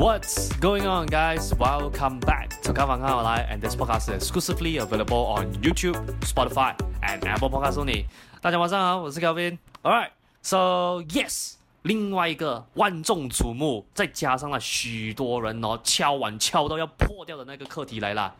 [0.00, 1.52] What's going on, guys?
[1.58, 7.50] Welcome back to 看房看好来 and this podcast is exclusively available on YouTube, Spotify, and Apple
[7.50, 8.06] Podcasts only.
[8.40, 9.58] 大家晚上好，我是 Kevin.
[9.82, 18.34] Alright, so yes，另外一个万众瞩目，再加上了许多人哦敲碗敲到要破掉的那个课题来了。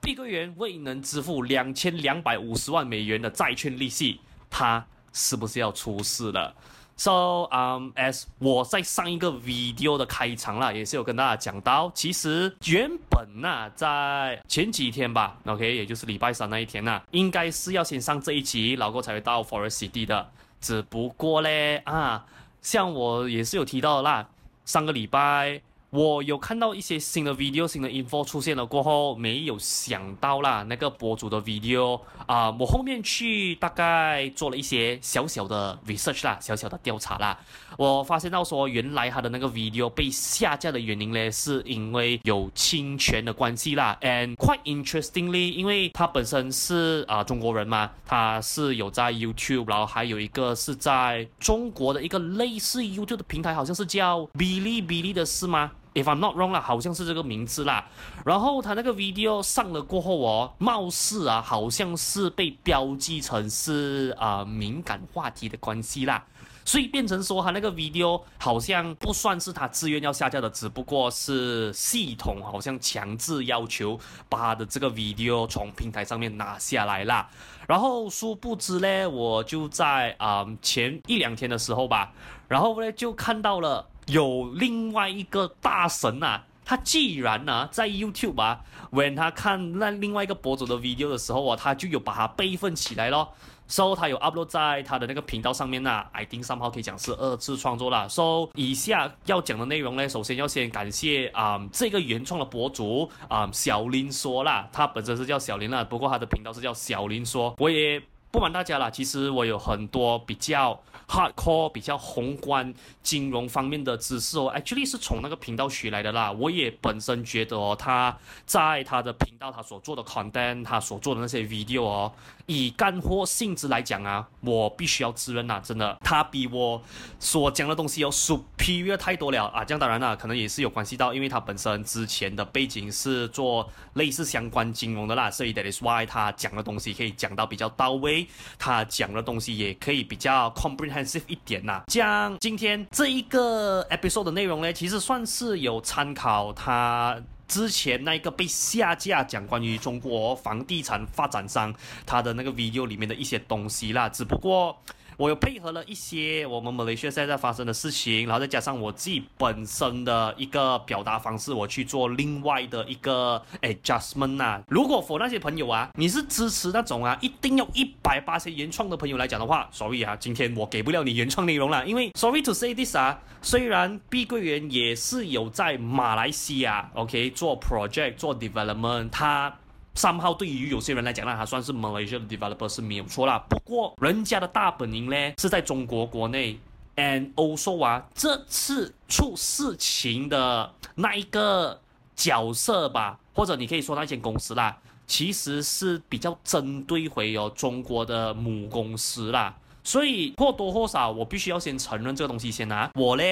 [0.00, 6.54] 碧桂园未能支付两千两百五十万美元的债券利息，它是不是要出事了
[7.00, 20.28] ？So, um, as 我在上一个 video 的开场啦，也是有跟大家讲到，其实原本呐、啊，在前几天吧，OK，也就是礼拜三那一天呐、啊，应该是要先上这一集，然后才会到 Forest City 的。
[20.60, 22.26] 只不过嘞，啊，
[22.60, 24.28] 像我也是有提到啦，
[24.66, 25.62] 上个礼拜。
[25.90, 37.36] 我有看到一些新的 video、新的 info 出现了过后，没有想到啦，那个博主的 video 啊、我后面去大概做了一些小小的 research 啦，小小的调查啦，
[37.76, 55.72] 我发现到说，原来他的那个 video 被下架的原因呢，是因为有侵权的关系啦，and quite interestingly，因为他本身是啊、中国人嘛，他是有在 YouTube，然后还有一个是在中国的一个类似 YouTube 的平台，好像是叫哔哩哔哩的是吗？
[55.92, 57.88] ？If I'm not wrong 啦，好像是这个名字啦。
[58.24, 66.24] 然后他那个 video 上了过后哦，貌似啊，好像是被标记成是啊、敏感话题的关系啦，
[66.64, 77.28] 所以变成说他那个 video 好像不算是他自愿要下架的，只不过是系统好像强制要求把他的这个 video 从平台上面拿下来啦。
[77.66, 82.12] 然后殊不知呢，我就在啊、前一两天的时候吧，
[82.46, 83.86] 然后呢就看到了。
[84.10, 93.28] 有另外一个大神啊，他既然呢、啊、在 YouTube 啊，when 他看那另外一个博主的 video 的时候啊，他就有把它备份起来咯。
[93.68, 98.08] So 他有 upload 在他的那个频道上面呐、啊，I think somehow 可以讲是二次创作啦。
[98.08, 108.02] So 以下要讲的内容呢，首先要先感谢啊、这个原创的博主啊、小林说啦，他本身是叫小林啦，不过他的频道是叫小林说，我也。
[108.32, 112.72] 不瞒大家啦，其实我有很多比较 hardcore、比较宏观
[113.02, 116.30] 金融方面的知识哦，actually 是从那个频道学来的啦。
[116.30, 118.16] 我也本身觉得哦，他
[118.46, 122.12] 在他的频道他所做的 content，他所做的那些 video 哦，
[122.50, 126.82] 以干货性质来讲啊，我必须要自认呐，真的，他比我
[127.20, 129.64] 所讲的东西要 superior 太多了啊。
[129.64, 138.26] 这样当然了，可能也是有关系到，因为他本身之前的背景是做类似相关金融的啦，所以 that is why 他讲的东西可以讲到比较到位。
[138.58, 141.84] 他讲的东西也可以比较 comprehensive 一点呐。
[141.86, 147.16] 像今天这一个 episode 的内容呢，其实算是有参考他
[147.50, 151.74] 之前那一个被下架讲关于中国房地产发展商
[152.06, 154.08] 他的那个 video 里面的一些东西啦。
[154.08, 154.74] 只不过。
[155.20, 179.54] 我有配合了一些我们马来西亚现在发生的事情，然后再加上我自己本身的一个表达方式，我去做另外的一个 adjustment 呐、如果 for 那些朋友啊，你是支持那种啊，一定要一百八十原创的朋友来讲的话，sorry 啊，今天我给不了你原创内容了，因为 sorry to say this 啊，虽然碧桂园也是有在马来西亚 OK 做 project 做 development，它。
[179.94, 183.44] 三号对于有些人来讲，那还算是 Malaysia 的 developer 是没有错啦。
[183.48, 186.58] 不过人家的大本营呢是在中国国内
[186.96, 191.80] ，and also 啊，这次出事情的那一个
[192.14, 199.56] 角色吧，或者你可以说那间公司啦，其实是比较针对回有中国的母公司啦。
[199.82, 202.90] 所以或多或少，我必须要先承认这个东西先啊。
[202.94, 203.22] 我呢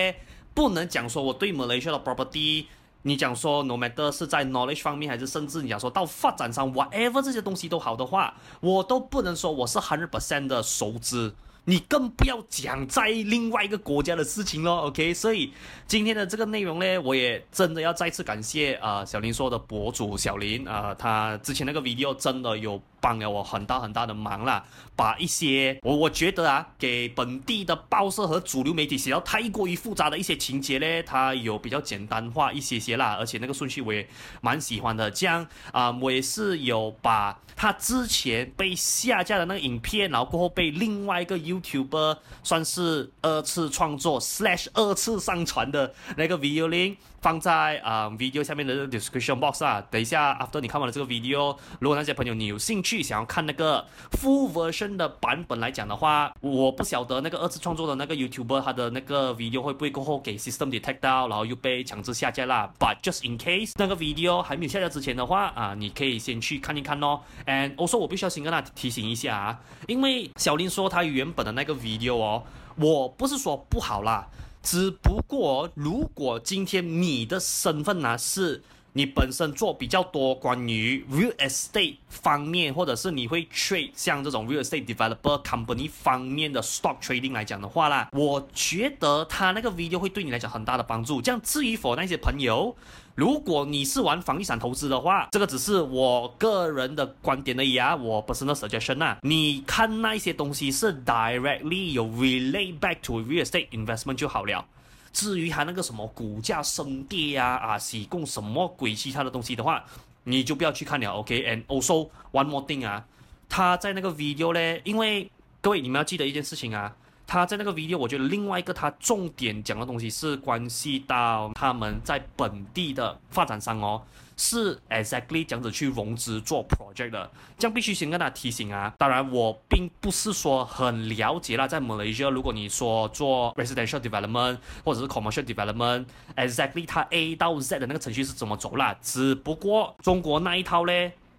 [0.55, 2.67] 不能讲说我对 Malaysia 的 property。
[3.03, 11.33] 你讲说，no matter 是在 knowledge 方面，还是甚至你讲说到发展上，whatever 这些东西都好的话，我都不能说我是 hundred percent 的熟知。
[11.65, 15.13] 你更不要讲在另外一个国家的事情咯，OK？
[15.13, 15.53] 所以
[15.87, 24.65] 今天的这个内容呢，我也真的要再次感谢啊、小林说的博主小林啊、他之前那个 video 真的有帮了我很大很大的忙啦，
[24.95, 34.07] 把一些我我觉得啊，给本地的报社和主流媒体写到太过于复杂的一些情节呢，他有比较简单化一些些啦，而且那个顺序我也
[34.41, 35.11] 蛮喜欢的。
[35.11, 41.39] 这样啊、我也是有把他之前被下架的那个影片，然后过后被另外一个。
[41.49, 49.85] YouTuber 算是二次创作 slash 二次上传的那个 video link 放在啊、呃、video 下面的 description box 啊。
[49.91, 62.73] 等一下 after 你看完了这个 video，如果那些朋友你有兴趣想要看那个 full version 的版本来讲的话，我不晓得那个二次创作的那个 YouTuber 他的那个 video 会不会过后给 system detect 到，然后又被强制下架啦。
[62.79, 67.21] But just in case 那个 video 还没有下架之前的话啊，你可以先去看一看哦。
[67.45, 71.53] And also 我必须要先跟他提醒一下啊，因为小林说他原本的。
[71.59, 72.45] 那个 video 哦，
[72.77, 74.29] 我不是说不好啦，
[74.71, 78.63] 只不过如果今天你的身份呢是。
[78.95, 91.23] 你本身做比较多关于 real estate 方面，或者是你会 trade 像这种 real estate developer company 方面的 stock trading 来讲的话啦，我觉得他那个 video 会对你来讲很大的帮助。
[91.23, 92.75] 这样至于否那些朋友，
[93.19, 99.19] 如果你是玩房地产投资的话，这个只是我个人的观点而已啊，我 personal suggestion 啊。
[99.23, 104.65] 你看那些东西是 directly 有 relate back to real estate investment 就好了。
[105.13, 109.85] 至于它那个什么股价升跌呀，啊，提供什么鬼其他的东西的话，
[110.23, 113.05] 你就不要去看了，OK？And also one more thing 啊，
[113.49, 115.29] 他在那个 video 呢，因为
[115.61, 116.95] 各位你们要记得一件事情啊，
[117.29, 124.03] 他在那个 video，我觉得另外一个他重点讲的东西是关系到他们在本地的发展商哦。
[124.41, 127.29] 是 exactly 这样子去融资做 project 的，
[127.59, 128.95] 这样必须先跟他提醒啊。
[128.97, 138.97] 当然，我并不是说很了解啦，在 Malaysia，如果你说做 residential development 或者是 commercial development，exactly 它 A 到 Z 的那个程序是怎么走啦？
[139.03, 140.93] 只不过中国那一套呢，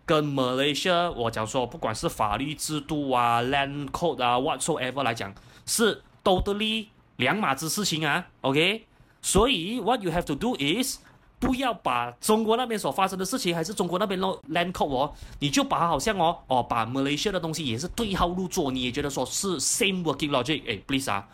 [0.06, 5.34] 跟 Malaysia 我讲说，不管是法律制度啊、land code 啊、whatsoever 来讲，
[5.70, 6.88] 是 totally
[7.18, 8.26] 两码子事情啊。
[8.42, 8.88] OK，
[9.22, 10.98] 所以 what you have to do is
[11.40, 21.26] 不要把中国那边所发生的事情，还是中国那边的 land code 哦，你就把它好像哦哦，把 Malaysia 的东西也是对号入座，你也觉得说是 same working logic，哎，please 啊，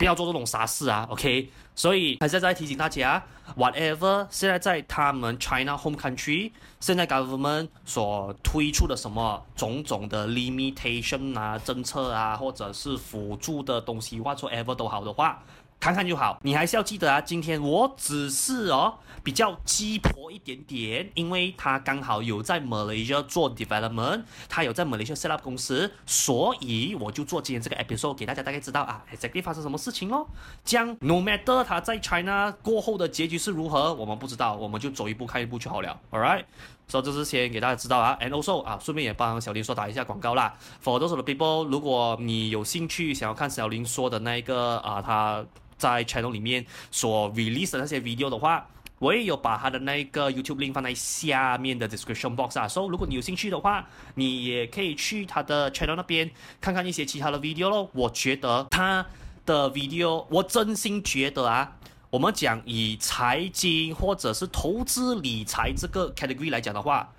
[0.00, 1.50] 不要做这种傻事啊，OK？
[1.74, 3.22] 所以还是在提醒大家
[3.54, 6.50] ，whatever 现在在他们 China home country，
[6.80, 15.42] 现在 government 所推出的什么种种的 limitation 啊、政策啊，或者是辅助的东西，whatsoever 都好的话。
[15.80, 17.18] 看看就好，你还是要记得啊。
[17.22, 30.28] 今天我只是哦比较鸡婆一点点，因为他刚好有在 Malaysia 做 development，他有在 Malaysia set up 公司，所以我就做今天这个 episode 给大家大概知道啊，exactly 发生什么事情咯。
[30.66, 35.98] 这样 no matter 他在 China 过后的结局是如何，我们不知道，我们就走一步看一步就好了。
[36.10, 36.44] All right，
[36.88, 40.54] 所以这是先给大家知道啊，and also 啊，顺便也帮小林说打一下广告啦。
[40.84, 45.42] For those of the people，如果你有兴趣想要看小林说的那一个啊，他。
[45.80, 48.68] 在 channel 里面所 release 的那些 video 的话，
[48.98, 56.30] 我也有把他的那个 YouTube link 放在下面的 description box 啊，所以如果你有兴趣的话，你也可以去他的 channel 那边
[56.60, 57.88] 看看一些其他的 video 咯。
[57.94, 59.06] 我觉得他
[59.46, 61.72] 的 video，我真心觉得啊，
[62.10, 67.10] 我们讲以财经或者是投资理财这个 category 来讲的话，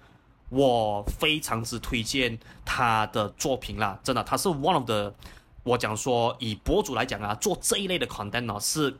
[0.50, 5.12] 我非常之推荐他的作品啦，真的，他是 one of the。
[5.64, 8.98] 我讲说，以博主来讲啊，做这一类的 content 呢，是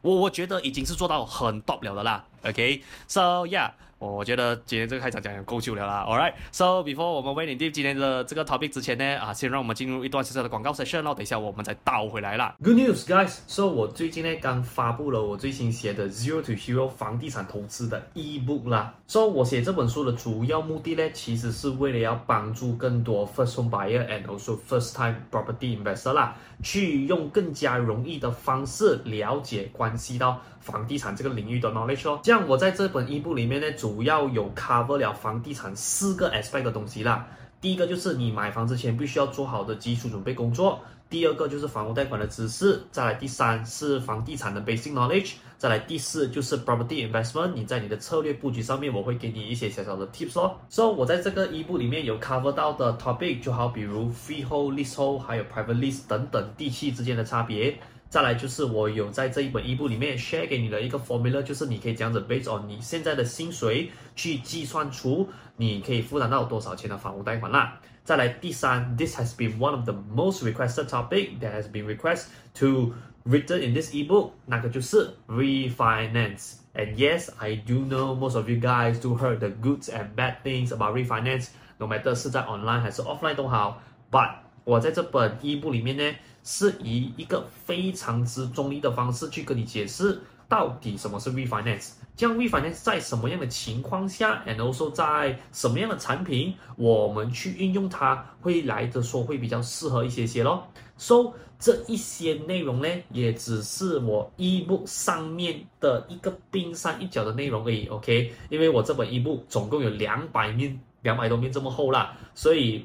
[0.00, 2.24] 我我觉得已经是做到很 top 了的啦。
[2.44, 3.72] OK，so yeah。
[3.98, 6.04] 我觉得今天这个开场讲够久了啦。
[6.06, 12.54] All right，so before 我们为你今天的这个 topic 之前呢，啊，先让我们进入一段小小的广告 session，然后等一下我们再倒回来啦。
[12.62, 18.94] Good news, guys！So 我最近呢刚发布了我最新写的 Zero to Hero 房地产投资的 ebook 啦。
[19.08, 32.20] So 我写这本书的主要目的呢，其实是为了要帮助更多 first home buyer and also first time property investor 啦，去用更加容易的方式了解关系到房地产这个领域的 knowledge 哦。
[32.22, 37.26] 这样我在这本音步里面呢，主要有 cover 了房地产四个 aspect 的东西啦。
[37.60, 40.80] 第一个就是你买房之前必须要做好的基础准备工作。
[41.10, 42.82] 第二个就是房屋贷款的知识。
[42.90, 45.34] 再来第三是房地产的 basic knowledge。
[45.58, 47.52] 再来第四就是 property investment。
[47.52, 50.56] 你在你的策略布局上面，我会给你一些小小的 tips 哦。
[50.70, 57.76] So 我在这个 ebook 里面有 cover 到的 topic，就好比如 freehold、leasehold，还有 private lease 等等地契之间的差别。
[58.08, 67.80] 再来就是我有在这一本 ebook 里面 share 给你的一个 formula，就是你可以这样子 based on 你现在的薪水去计算出你可以负担到多少钱的房屋贷款啦。
[68.04, 72.94] 再来第三，this has been one of the most requested topic that has been requested to
[73.28, 76.54] written in this ebook，那个就是 refinance。
[76.74, 80.72] And yes, I do know most of you guys do heard the good and bad things
[80.72, 81.48] about refinance.
[81.78, 84.30] No matter 是在 online 还是 offline 都好，but
[84.64, 86.16] 我在这本 ebook 里面呢。
[86.44, 90.18] 是以一个非常之中立的方式去跟你解释
[90.48, 100.66] 到底什么是 refinance，这样 refinance 在什么样的情况下，and also 在什么样的产品，我们去运用它会来的说会比较适合一些些咯。
[100.96, 107.86] So 这一些内容呢，也只是我一目上面的一个冰山一角的内容而已。
[107.88, 112.84] OK，因为我这本 ebook 总共有两百面，两百多面这么厚啦，所以。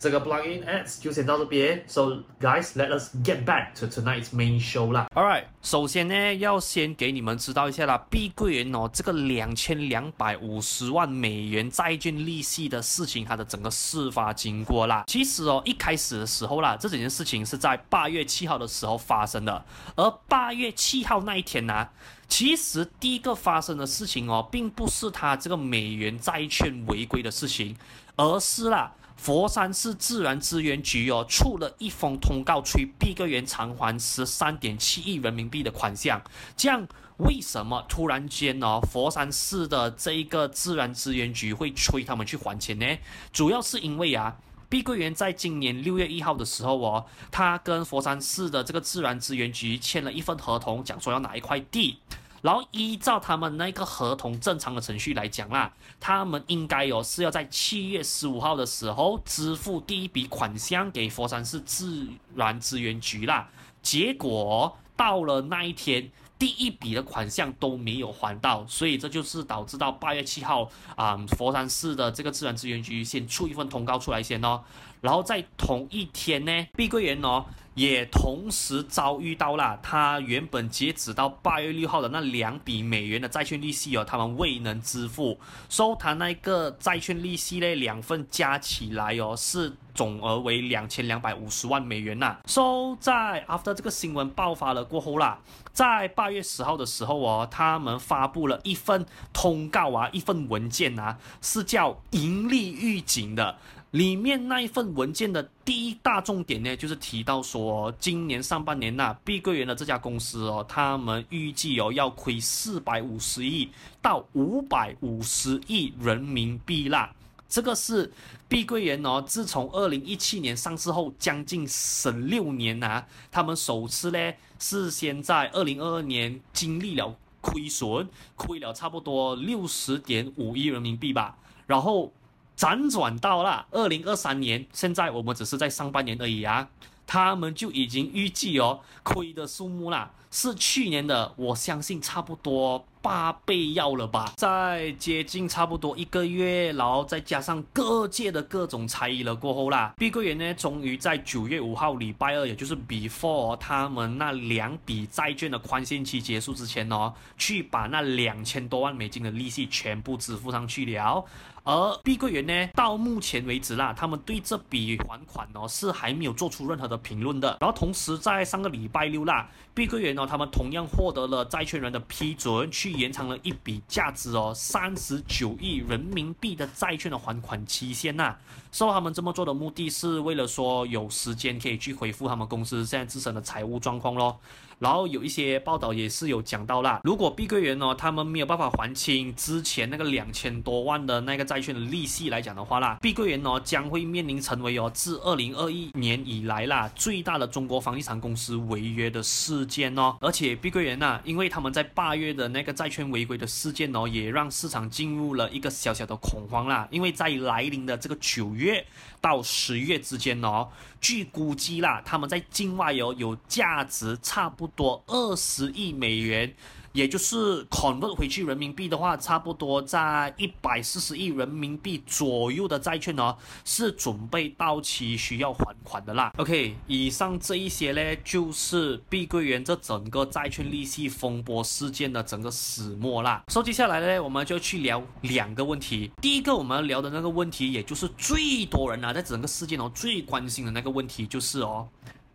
[0.00, 5.06] 这个 plugin ads 就先到这边，So guys，let us get back to tonight's main show 啦。
[5.14, 15.04] Alright，首先呢，要先给你们知道一下啦，碧桂园哦，这个两千两百五十万美元债券利息的事情，它的整个事发经过啦。
[15.06, 19.62] 其实哦，一开始的时候啦，这整件事情是在八月七号的时候发生的，
[19.96, 21.86] 而八月七号那一天呢，
[22.26, 27.76] 其实第一个发生的事情哦，并不是它这个美元债券违规的事情，
[28.16, 28.94] 而是啦。
[29.20, 36.22] 佛山市自然资源局哦出了一封通告，催碧桂园偿还十三点七亿人民币的款项。
[36.56, 42.86] 这样为什么突然间哦，佛山市的这一个自然资源局会催他们去还钱呢？
[43.30, 44.38] 主要是因为啊，
[44.70, 51.98] 碧桂园在今年六月一号的时候哦，他跟佛山市的这个自然资源局签了一份合同，讲说要拿一块地。
[52.42, 63.48] 然后依照他们那个合同正常的程序来讲啦，他们应该有是要在七月十五号的时候支付第一笔款项给佛山市自然资源局啦。
[63.82, 70.64] 结果到了那一天，第一笔的款项都没有还到，所以这就是导致到八月七号
[70.96, 74.62] 啊、嗯，佛山市的这个自然资源局先出一份通告出来先哦。
[75.00, 77.44] 然后在同一天呢，碧桂园哦。
[77.74, 85.38] 也同时遭遇到了，他原本截止到八月六号的那两笔美元的债券利息哦，他们未能支付，
[85.68, 92.38] 收他那个债券利息呢，两份加起来哦，是总额为两千两百五十万美元呐。
[92.44, 95.38] So 在 after 这个新闻爆发了过后啦，
[95.72, 103.56] 在八月十号的时候哦，他们发布了一份通告啊，一份文件啊，是叫盈利预警的。
[103.92, 113.68] 里面那一份文件的第一大重点呢，就是提到说，今年上半年呐、啊，碧桂园的这家公司哦，他们预计哦要亏四百五十亿
[114.00, 117.12] 到五百五十亿人民币啦。
[117.48, 118.12] 这个是
[118.48, 132.12] 碧桂园哦，自从二零一七年上市后将近十六年呐、啊，他们首次呢是先在二零二二年经历了亏损，亏了差不多六十点五亿人民币吧，然后。
[132.60, 136.68] 辗转到了二零二三年，现在我们只是在上半年而已啊，
[137.06, 142.84] 他们就已经预计哦，亏的数目啦是去年的，我相信差不多。
[143.02, 161.24] 八倍要了吧，在接近差不多一个月，然后再加上各界的各种猜疑了过后啦，碧桂园呢，终于在九月五号礼拜二，也就是 before 他们那两笔债券的宽限期结束之前哦，去把那两千多万美金的利息全部支付上去了。
[161.62, 167.58] 而碧桂园呢，到目前为止啦，他们对这笔还款哦是还没有做出任何的评论的。
[167.60, 172.89] 然后同时在上个礼拜六啦，碧桂园呢，他们同样获得了债权人的批准去。
[172.92, 178.36] 延长了一笔价值哦三十九亿人民币的债券的还款期限呐、
[178.72, 184.38] 说他们这么做的目的是为了说有时间可以去回复他们公司现在自身的财务状况咯。
[184.78, 200.16] 然后有一些报道也是有讲到啦，如果碧桂园哦他们没有办法还清之前那个两千多万的那个债券的利息来讲的话啦，碧桂园哦将会面临成为哦自二零二一年以来啦最大的中国房地产公司违约的事件哦。
[200.18, 208.86] 而且碧桂园呐、因为他们在八月的那个债券违规的事件哦，也让市场进入了一个小小的恐慌啦，因为在来临的这个九月月
[209.20, 210.68] 到十月之间哦，
[211.00, 216.54] 据估计啦，他们在境外有有价值差不多二十亿美元。
[216.92, 226.32] 也就是 convert 回去人民币的话，差不多在一百四十亿人民币左右的债券哦，是准备到期需要还款的啦。
[226.38, 233.44] OK，以上这一些呢，就是碧桂园这整个债券利息风波事件的整个始末啦。
[233.48, 236.10] 说接下来呢，我们就去聊两个问题。
[236.20, 241.86] 第一个我们要聊的那个问题，也就是最多人啊在整个事件哦最关心的那个问题，就是哦，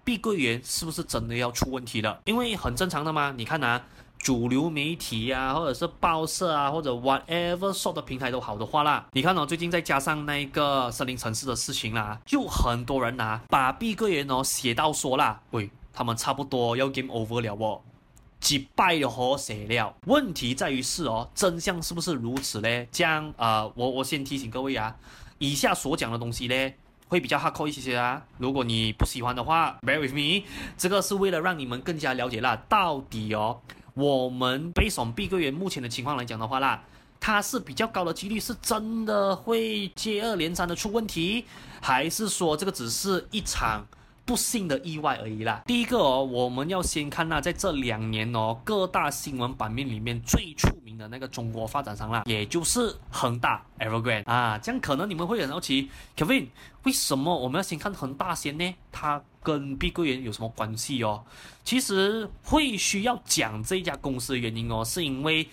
[0.05, 2.21] 碧桂园是不是真的要出问题了？
[2.23, 3.83] 因为很正常的嘛，你看啊。
[4.25, 17.79] 主流媒体啊，或者是报社啊，或者 whatever sort 的平台都好的话啦，你看哦，最近再加上那个森林城市的事情啦，就很多人啊把碧桂园哦写到说啦，喂，他们差不多要 game over 了哦，
[18.39, 19.95] 击败的和写了。
[20.07, 22.87] 问题在于是哦，真相是不是如此呢？
[22.91, 24.95] 这样啊、我我先提醒各位啊，
[25.37, 26.73] 以下所讲的东西呢，
[27.09, 28.23] 会比较 hardcore 一些些啊。
[28.39, 33.61] 如果你不喜欢的话，bear with me，这个是为了让你们更加了解啦，到底哦，
[33.95, 36.83] 我们 based on 碧桂园目前的情况来讲的话啦，
[37.19, 41.45] 它是比较高的几率是真的会接二连三的出问题，
[41.81, 43.85] 还是说这个只是一场？
[44.25, 45.61] 不幸的意外而已啦。
[45.67, 54.57] 第一个哦，我们要先看那在这两年哦，各大新闻版面里面最出的那个中国发展商啦，也就是恒大 Evergrande 啊。
[54.57, 56.47] 这样可能你们会很好奇，Kevin，
[56.83, 58.75] 为什么我们要先看恒大先呢？
[58.91, 61.23] 它跟碧桂园有什么关系哦？
[61.63, 65.47] 其实会需要讲这家公司的原因哦，是因为。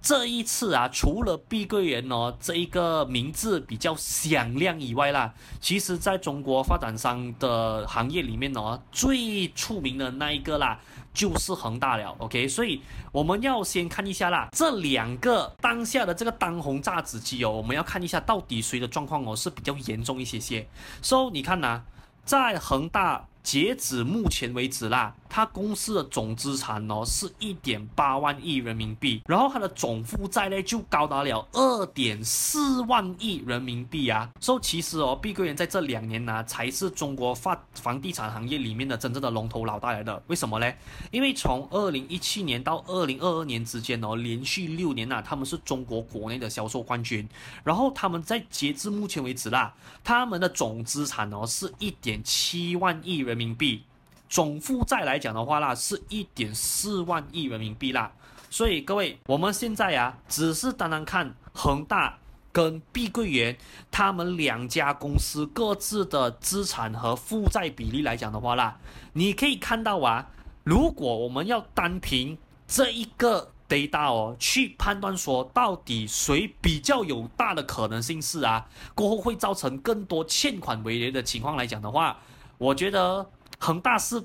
[0.00, 10.78] 这一次啊，除了碧桂园哦这一个名字比较响亮以外啦，其实在中国发展商的行业里面哦，最出名的那一个啦，
[11.18, 12.14] 就是恒大了。
[12.18, 20.66] OK，所以我们要先看一下啦，这两个当下的这个当红炸子鸡哦，我们要看一下到底谁的状况哦是比较严重一些些。
[21.02, 21.82] So 你看呐、
[22.24, 23.27] 在恒大。
[23.42, 34.30] 截止目前为止啦，它公司的总资产哦是一点八万亿人民币，然后它的总负债呢就高达了二点四万亿人民币啊。
[34.38, 40.22] 所以其实哦，碧桂园在这两年呢、才是中国发房地产行业里面的真正的龙头老大来的。
[40.26, 40.72] 为什么呢？
[41.10, 47.26] 因为从二零一七年到二零二二年之间哦，连续六年呐、他们是中国国内的销售冠军。
[47.64, 53.84] 然后他们在截至目前为止啦，他们的总资产哦是一点七万亿人民币。
[54.28, 58.12] 总负债来讲的话啦，是一点四万亿人民币啦。
[58.50, 62.18] 所以各位，我们现在啊，只是单单看恒大
[62.52, 63.56] 跟碧桂园
[63.90, 68.78] 他们两家公司各自的资产和负债比例来讲的话啦，
[69.14, 70.26] 你可以看到啊，
[70.64, 82.18] 如果我们要单凭这一个 data 哦，去判断说到底谁比较有大的可能性是啊，过后会造成更多欠款违约的情况来讲的话，
[82.58, 83.30] 我觉得。
[83.60, 84.22] 恒大是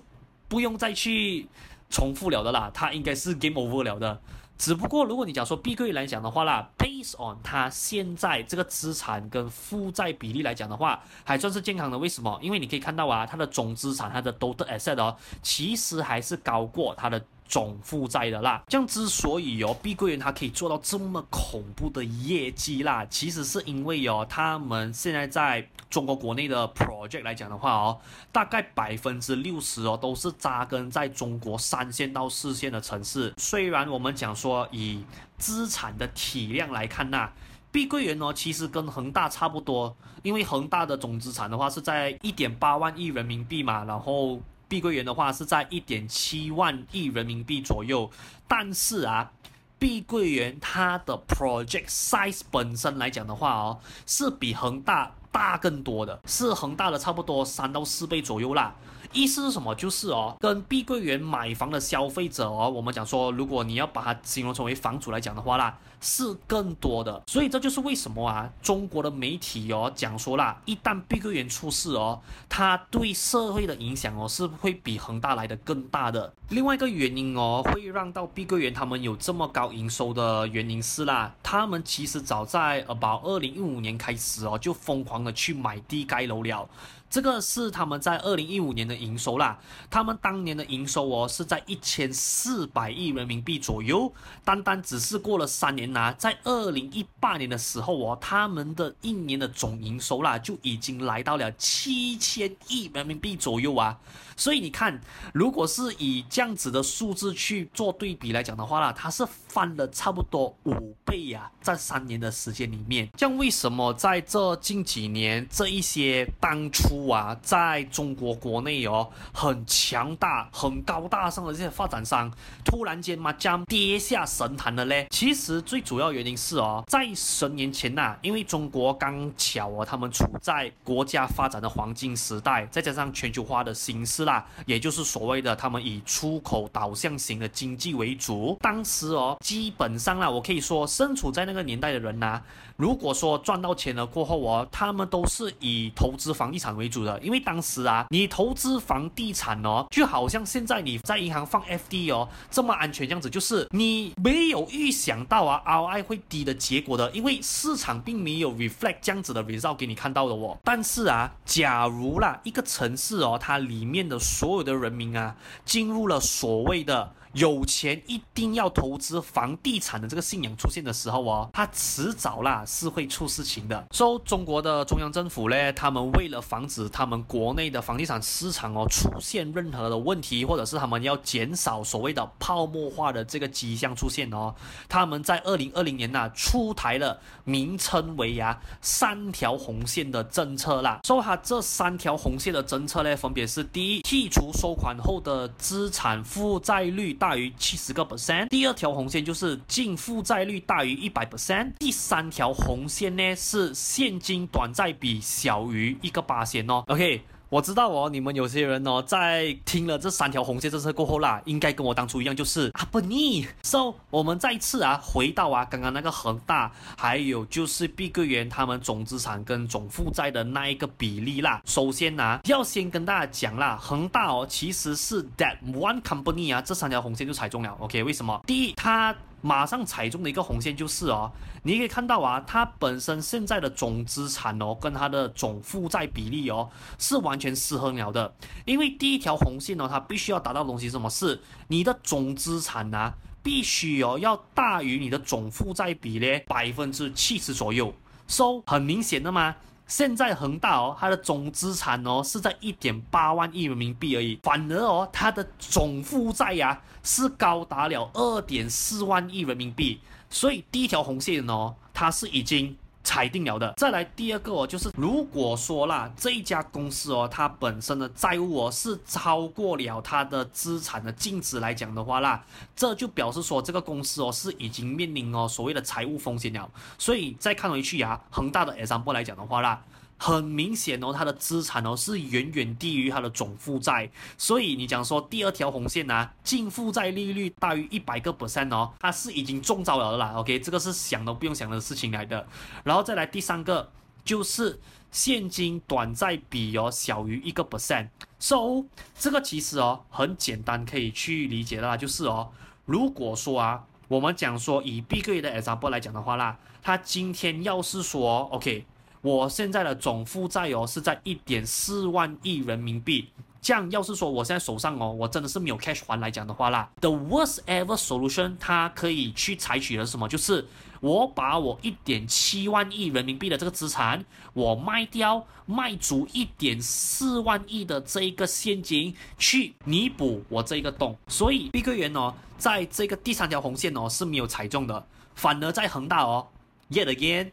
[0.48, 1.48] 不用再去
[1.90, 4.22] 重复了的啦，它应该是 game over 了的。
[4.60, 11.98] 只不过如果你讲说碧桂园来讲的话啦，based on 它现在这个资产跟负债比例来讲的话，还算是健康的。
[11.98, 12.40] 为什么？
[12.44, 17.20] 因为你可以看到啊，它的总资产，它的 total asset 哦，其实还是高过它的。
[17.48, 28.00] 总负债的啦，这样之所以哦，碧桂园它可以做到这么恐怖的业绩啦，其实是因为哦，他们现在在中国国内的 project 来讲的话哦，
[28.32, 33.34] 大概百分之六十哦都是扎根在中国三线到四线的城市。
[33.38, 35.04] 虽然我们讲说以
[35.38, 37.30] 资产的体量来看呐，
[37.72, 44.40] 碧桂园哦其实跟恒大差不多，因为恒大的总资产的话是在一点八万亿人民币嘛，然后。
[44.68, 48.10] 碧桂园的话是在一点七万亿人民币左右，
[48.48, 49.32] 但是啊，
[49.78, 58.74] 碧桂园它的 project size 本身来讲的话哦，是比恒大大更多的，是恒大的差不多三到四倍左右啦。
[59.14, 59.74] 意思是什么？
[59.76, 67.22] 就是哦，跟碧桂园买房的消费者哦，我们讲说，如果你要把它形容成为房主来讲的话啦，是更多的。
[67.28, 76.34] 所以这就是为什么啊，中国的媒体哦讲说啦，一旦碧桂园出事哦，它对社会的影响哦是会比恒大来的更大的。
[76.50, 86.68] 另外一个原因哦，会让到碧桂园他们有这么高营收的原因是啦，他们其实早在 about 二零一五年开始哦，就疯狂的去买地盖楼了。
[87.14, 94.12] 这个是他们在二零一五年的营收啦，他们当年的营收哦是在一千四百亿人民币左右，
[94.44, 104.00] 单单只是过了三年呐、在二零一八年的时候哦，他们的一年的总营收啦就已经来到了七千亿人民币左右啊，
[104.36, 105.00] 所以你看，
[105.34, 122.32] 如果是以这样子的数字去做对比来讲的话啦，它是翻了差不多五倍呀、啊，在三年的时间里面，这样为什么在这近几年这一些当初啊，在中国国内哦，很强大、很高大上的这些发展商，
[122.66, 125.08] 突然间嘛，将跌下神坛了嘞。
[125.10, 138.58] 其实最主要原因是哦，在十年前呐、因为中国刚巧哦，他们处在国家发展的黄金时代，再加上全球化的形势啦，也就是所谓的他们以出口导向型的经济为主。
[138.62, 142.42] 当时哦，基本上啦，我可以说，身处在那个年代的人呐、
[142.78, 160.58] 如果说赚到钱了过后哦，他们都是以投资房地产为主的，因为当时啊，你投资房地产哦，就好像现在你在银行放 FD 哦，这么安全这样子，就是你没有预想到啊，ROI 会低的结果的，因为市场并没有 reflect 这样子的 result 给你看到的哦。
[160.64, 173.88] 但是啊，假如啦，一个城市哦，它里面的所有的人民啊，进入了所谓的有钱一定要投资房地产的这个信仰出现的时候哦，它迟早啦是会出事情的。
[173.92, 184.54] 说、so, 中国的中央政府呢，他们为了防止他们国内的房地产市场哦出现任何的问题，或者是他们要减少所谓的泡沫化的这个迹象出现哦，
[184.88, 191.00] 他们在二零二零年呐、出台了名称为呀、三条红线的政策啦。
[191.04, 206.84] 说、so, 它这三条红线的政策呢，分别是第一，剔除收款后的资产负债率大于七十个 percent；第二条红线就是净负债率大于一百 percent；第三条红线呢是现金短债比小于一个八仙哦。
[206.88, 207.22] OK。
[207.54, 213.48] 我知道哦，你们有些人哦，在听了这三条红线政策过后啦，应该跟我当初一样，就是啊不腻。
[213.62, 221.62] So，我们再次啊，回到啊刚刚那个恒大，还有就是碧桂园他们总资产跟总负债的那一个比例啦。
[221.64, 227.78] 首先呢、啊，要先跟大家讲啦，恒大哦，其实是 that one company 啊，这三条红线就踩中了。
[227.80, 228.42] OK，为什么？
[228.48, 229.16] 第一，它。
[229.44, 231.30] 马上踩中的一个红线就是哦，
[231.64, 238.34] 你可以看到啊，它本身现在的总资产哦，跟它的总负债比例哦，是完全失衡了的。
[238.64, 241.10] 因为第一条红线哦，它必须要达到的东西什么？
[241.10, 247.94] 是你的总资产啊，必须哦要大于你的总负债比例百分之七十左右。
[248.28, 249.58] So 很明显的嘛。
[249.88, 263.74] 现在恒大哦，它的总资产哦是在一点八万亿人民币而已，反而哦它的总负债呀是高达了二点四万亿人民币，所以第一条红线哦它是已经裁定了的。
[263.78, 272.44] 再来第二个哦，就是如果说啦这一家公司哦它本身的债务哦是超过了它的资产的净值来讲的话啦，
[272.76, 276.70] 这就表示说这个公司哦是已经面临哦所谓的财务风险了。
[276.98, 279.82] 所以再看回去呀，恒大的 S 三部来讲的话啦。
[280.24, 290.32] 很明显哦，它的资产哦是远远低于它的总负债，所以你讲说第二条红线啊，净负债利率大于一百个 percent 哦，它是已经中招了啦。
[290.38, 292.48] OK，这个是想都不用想的事情来的。
[292.86, 293.92] 然后再来第三个
[294.24, 294.80] 就是
[295.12, 298.08] 现金短债比哦小于一个 percent。
[298.40, 298.86] So
[299.20, 302.50] 这个其实哦很简单可以去理解的啦，就是哦，
[302.86, 308.86] 如果说啊，我们讲说以碧桂园的 example 来讲的话啦，它今天要是说 OK。
[309.24, 313.30] 我现在的总负债哦是在一点四万亿人民币，
[313.62, 320.28] 这样要是说我现在手上哦，我真的是没有 cash 还来讲的话啦，the worst ever solution，它可以去采取的什么？
[320.28, 320.68] 就是
[321.00, 331.16] 我把我一点七万亿人民币的这个资产，我卖掉，卖足一点四万亿的这一个现金，去弥补我这一个洞。
[331.30, 336.46] 所以碧桂园哦，在这个第三条红线哦是没有踩中的，反而在恒大哦
[336.92, 337.52] ，yet again。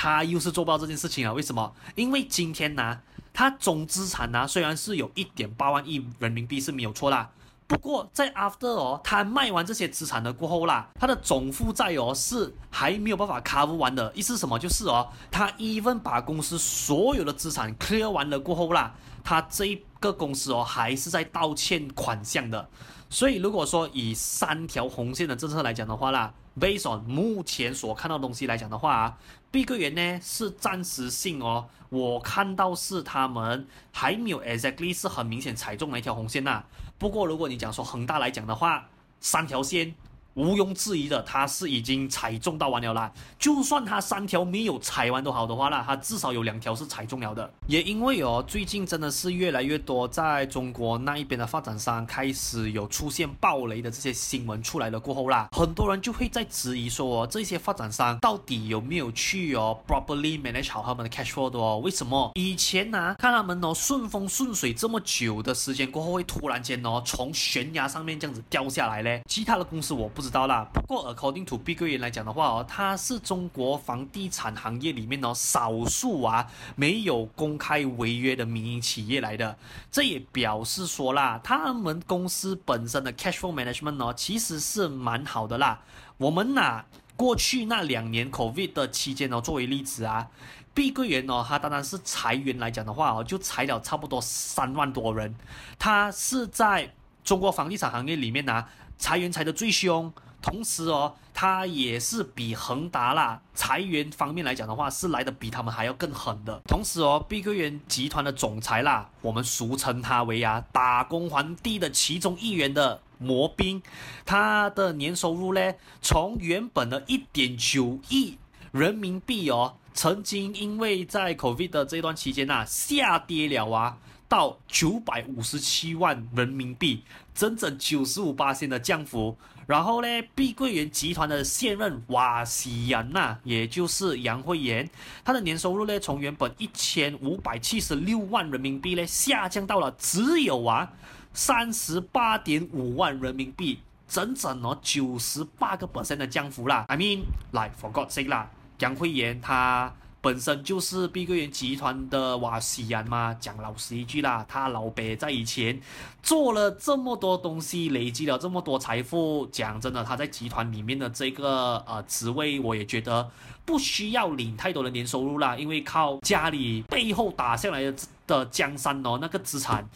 [0.00, 1.74] 他又是做不到这件事情啊，为什么？
[1.96, 7.28] 因为今天呢、啊，他总资产呢、啊、虽然是有一点八万亿人民币是没有错啦，
[7.66, 14.12] 不过在 after 哦，他卖完这些资产的过后啦，他的总负债哦是还没有办法 cover 完的。
[14.14, 14.56] 意思什么？
[14.56, 22.68] 就是哦，他 even 把公司所有的资产 clear 完了过后啦，他这一个公司哦还是在倒欠款项的。
[23.10, 26.34] 所以如果说以三条红线的政策来讲的话啦。
[26.58, 29.18] Based on 目前所看到的东西来讲的话啊，
[29.52, 36.66] 碧桂园呢是暂时性哦，我看到是他们还没有 exactly 是很明显踩中了一条红线呐、啊。
[36.98, 38.88] 不过如果你讲说恒大来讲的话，
[39.20, 39.94] 三条线。
[40.38, 43.12] 毋庸置疑的，他是已经踩中到完了啦。
[43.40, 47.52] 就算他三条没有踩完都好的话啦，他至少有两条是踩中了的。
[47.66, 61.80] 也因为哦，最近真的是越来越多在中国那一边的发展商开始有出现暴雷的这些新闻出来了过后啦，很多人就会在质疑说哦，这些发展商到底有没有去哦 properly manage 好他们的 cash flow 的哦？
[61.82, 69.20] 为什么以前呢、看他们哦顺风顺水这么久的时间过后会突然间哦从悬崖上面这样子掉下来嘞？
[69.26, 70.27] 其他的公司我不知。
[70.28, 79.56] 知道啦，不过 according to 碧桂园来讲的话哦，它是中国房地产行业里面哦少数啊没有公开违约的民营企业来的，
[79.90, 85.80] 这也表示说啦，他们公司本身的 cash flow management 哦其实是蛮好的啦。
[86.18, 86.84] 我们拿
[87.16, 90.28] 过去那两年 COVID 的期间哦作为例子啊，
[90.74, 95.34] 碧桂园哦它当然是裁员来讲的话哦就裁了差不多三万多人，
[95.78, 96.92] 它是在
[97.24, 98.64] 中国房地产行业里面呢、
[98.98, 106.60] 裁员裁得最凶，同时哦，他也是比恒达啦裁员方面来讲的话，是来得比他们还要更狠的。
[106.66, 113.82] 同时哦，碧桂园集团的总裁啦，我们俗称他为啊打工皇帝的其中一员的魔兵，
[114.26, 118.38] 他的年收入呢，从原本的一点九亿
[118.72, 123.98] 人民币哦，曾经因为在 COVID 的这段期间呐、下跌了啊。
[124.28, 127.02] 到九百五十七万人民币，
[127.34, 129.36] 整整九十五八千的降幅。
[129.66, 134.88] 然后呢，碧桂园集团的现任瓦西人呐，也就是杨惠妍，
[135.22, 140.90] 她的年收入呢，从原本一千五百七十六万人民币呢，下降到了只有啊
[141.34, 146.86] 三十八点五万人民币，整整哦九十八个 percent 的降幅啦。
[146.88, 149.92] I mean，来 for God's sake 啦，杨惠妍她。
[150.20, 155.80] 本身就是碧桂园集团的瓦西人嘛，讲老实一句啦，他老伯在以前
[156.22, 163.30] 做了这么多东西，累积了这么多财富，讲真的，他在集团里面的这个呃职位，我也觉得
[163.64, 167.94] 不需要领太多的年收入啦，因为靠家里背后打下来的
[168.26, 169.88] 的江山哦，那个资产。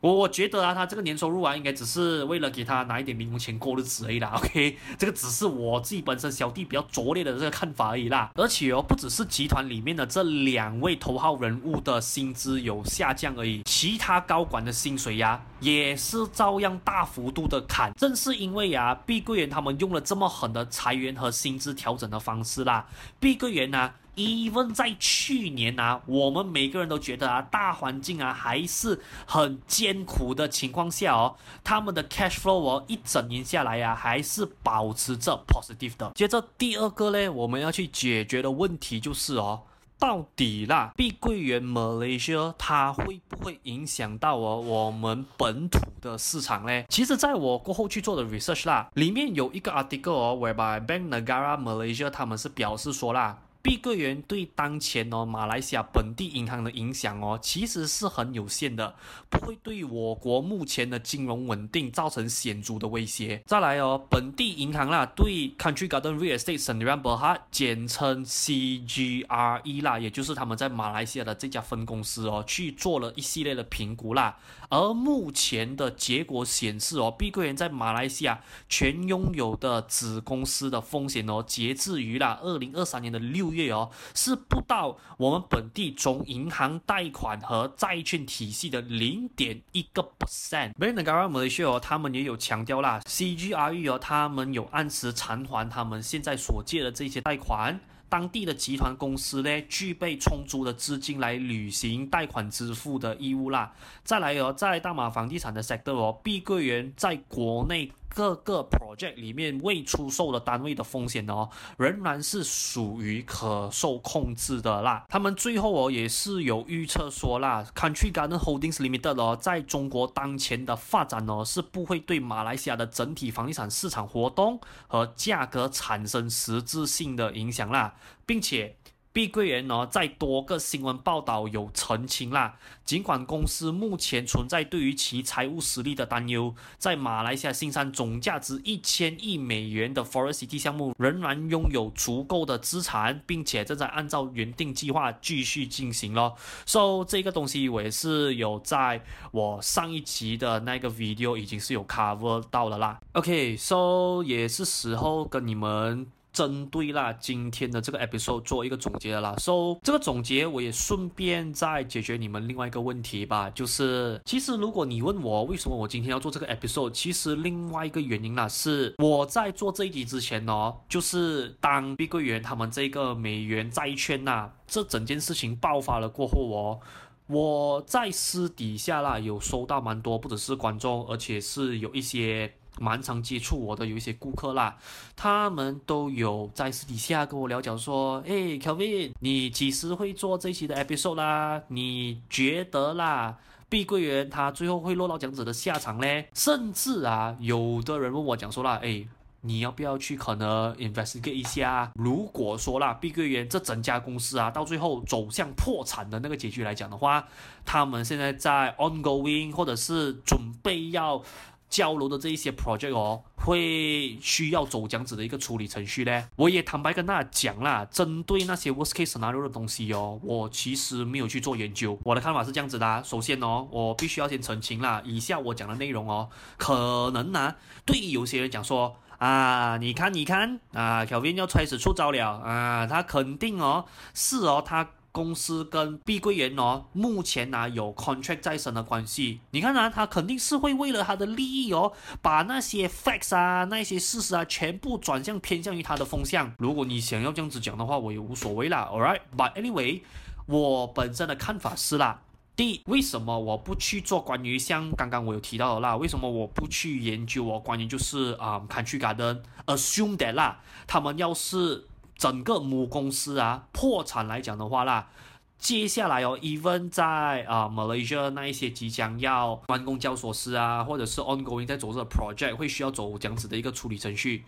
[0.00, 4.32] 我我觉得啊，他这个年收入啊，应该只是为了给他拿一点零用钱过日子而已啦。
[4.36, 8.30] OK，这个只是我自己本身小弟比较拙劣的这个看法而已啦。
[8.34, 17.92] 而且哦，不只是集团里面的这两位头号人物的薪资有下降而已，其他高管的薪水呀、也是照样大幅度的砍。
[17.94, 22.86] 正是因为呀、碧桂园他们用了这么狠的裁员和薪资调整的方式啦，
[23.18, 23.90] 碧桂园呢。
[24.18, 36.10] Even 在去年啊，我们每个人都觉得啊，大环境啊还是很艰苦的情况下哦，他们的 cash flow 哦一整年下来呀、啊，还是保持着 positive 的。
[36.16, 39.62] 接着第二个呢，我们要去解决的问题就是哦，
[40.00, 46.84] 到底啦，碧桂园 Malaysia 它会不会影响到哦我们本土的市场呢？
[46.88, 53.38] 其实，在我过后去做的 research 啦，里面有一个 article 哦，whereby Bank Negara Malaysia 他们是表示说啦。
[53.68, 58.94] 碧桂园对当前哦马来西亚本地银行的影响哦，其实是很有限的，
[59.28, 63.42] 不会对我国目前的金融稳定造成显著的威胁。
[63.44, 74.38] 再来哦，本地银行啦，对 Country Garden Real Estate Sdn Bhd 简称 CGRE 啦，也就是他们在马来西亚的这家分公司哦，去做了一系列的评估啦。
[74.70, 83.72] 而目前的结果显示哦，碧桂园在马来西亚全拥有的子公司的风险哦，截至于啦二零二三年的六月。
[83.72, 90.72] 哦，是不到我们本地总银行贷款和债券体系的零点一个 percent。
[90.74, 97.80] Bank Negara Malaysia 哦，他们也有强调啦，CGRE 哦，他们有按时偿还他们现在所借的这些贷款。
[98.08, 103.72] 当地的集团公司呢，具备充足的资金来履行贷款支付的义务啦。
[104.02, 115.04] 再来哦，在大马房地产的 sector 哦，碧桂园在国内各个 project 里面未出售的单位的风险哦，仍然是属于可受控制的啦。
[115.08, 127.94] 他们最后哦，也是有预测说啦，Country Garden Holdings Limited 哦，在中国当前的发展哦，是不会对马来西亚的整体房地产市场活动和价格产生实质性的影响啦。
[128.26, 128.76] 并且，
[129.12, 132.56] 碧桂园呢，在多个新闻报道有澄清啦。
[132.84, 146.36] 尽管公司目前存在对于其财务实力的担忧，在马来西亚新山总价值一千亿美元的 Forest City 项目仍然拥有足够的资产，并且正在按照原定计划继续进行咯。
[146.64, 153.00] So 这个东西我也是有在我上一集的那个 video 已经是有 cover 到了啦。
[153.12, 156.17] OK，So 也是时候跟你们。
[156.38, 159.34] 针对啦，今天的这个 episode 做一个总结啦。
[159.38, 176.78] So 这个总结我也顺便再解决你们另外一个问题吧，就是其实如果你问我为什么我今天要做这个 episode，其实另外一个原因啦是我在做这一集之前呢，就是当碧桂园他们这个美元债券呐，这整件事情爆发了过后哦，
[177.26, 182.54] 我在私底下啦有收到蛮多，不只是观众，而且是有一些。
[182.80, 184.76] 蛮常接触我的有一些顾客啦，
[185.16, 191.62] 他们都有在私底下跟我聊讲说，哎，Kevin，你几时会做这期的 episode 啦？
[191.68, 193.36] 你觉得啦，
[193.68, 196.24] 碧桂园它最后会落到这样子的下场呢？
[196.34, 199.04] 甚至啊，有的人问我讲说啦，哎，
[199.40, 201.90] 你要不要去可能 investigate 一下？
[201.94, 207.26] 如果说啦，碧桂园这整家公司啊，到最后走向破产的那个结局来讲的话，
[207.64, 211.22] 他们现在在 ongoing 或者是准备要。
[211.68, 216.28] 交楼的这一些 project 哦，会需要走这样子的一个处理程序呢？
[216.36, 221.98] 我也坦白跟大家讲啦，针对那些 worst case scenario 的东西哦，我其实没有去做研究。
[222.04, 227.54] 我的看法是这样子的啊，首先哦，我必须要先澄清啦，以下我讲的内容哦，可能呢，
[227.84, 234.90] 对于有些人讲说啊，你看你看啊，Kelvin 要开始出招了啊，他肯定哦，是哦，他。
[235.18, 239.40] 公司跟碧桂园哦，目前呢、有 contract 在身的关系。
[239.50, 246.54] 你看啊，他肯定是会为了他的利益哦，把那些 facts 啊、那些事实啊，全部转向偏向于他的风向。
[246.58, 248.88] 如果你想要这样子讲的话，我也无所谓啦。
[248.92, 250.02] All right，but anyway，
[250.46, 252.20] 我本身的看法是啦，
[252.54, 255.96] 第一，为什么我不去做关于像刚刚我有提到的啦？
[255.96, 261.87] 为什么我不去研究我关于就是啊，Country Garden，assume that 啦，他们要是
[262.18, 265.08] 整个母公司啊破产来讲的话啦，
[265.56, 274.44] 接下来哦，even 在啊 Malaysia 那一些即将要关公交所师啊，或者是 ongoing 在做这个 project 会需要走这样子的一个处理程序，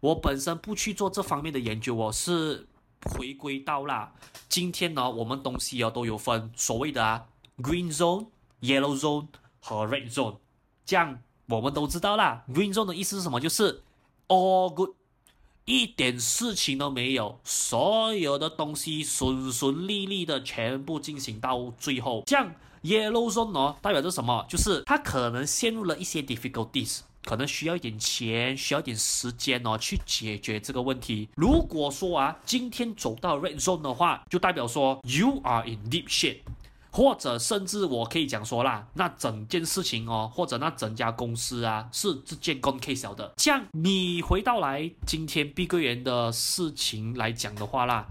[0.00, 2.66] 我本身不去做这方面的研究，哦是
[3.16, 4.12] 回归到啦，
[4.48, 7.26] 今天呢，我们东西哦都有分所谓的啊。
[7.58, 8.26] Green zone、
[8.60, 9.28] Yellow zone
[9.60, 10.36] 和 Red zone，
[10.84, 12.44] 这样我们都知道啦。
[12.52, 13.40] Green zone 的意思是什么？
[13.40, 13.82] 就是
[14.28, 14.90] All good，
[15.66, 22.22] 一点事情都没有，所有的东西顺顺利利的全部进行到最后。
[22.24, 24.46] 这样 Yellow zone 呢，代表着什么？
[24.48, 31.28] 就是它可能陷入了一些 difficulties，可能需要一点钱，需要一点时间哦，去解决这个问题。
[31.34, 36.36] 如果说啊，今天走到 Red zone 的话，就代表说 You are in deep shit。
[36.96, 43.34] 或者甚至我可以讲说啦，那整件事情哦，或者那整家公司啊，是这件公 K 小的。
[43.36, 48.06] 这样你回到来今天碧桂园的事情来讲的话啦，